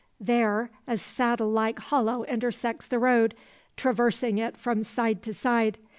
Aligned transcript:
There 0.19 0.71
a 0.87 0.97
saddle 0.97 1.51
like 1.51 1.77
hollow 1.77 2.23
intersects 2.23 2.87
the 2.87 2.97
road, 2.97 3.35
traversing 3.77 4.39
it 4.39 4.57
from 4.57 4.81
side 4.81 5.21
to 5.21 5.31
side. 5.31 5.77